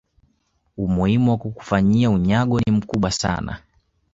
[0.77, 3.59] umuhimu wa kukufanyia unyago ni mkubwa sana